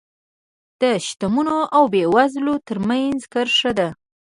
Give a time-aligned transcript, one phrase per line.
[0.81, 3.89] د شتمنو او بېوزلو ترمنځ کرښه ده.